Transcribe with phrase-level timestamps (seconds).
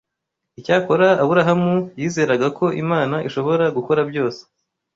[0.59, 4.41] Icyakora Aburahamu yizeraga ko Imana ishobora gukora byose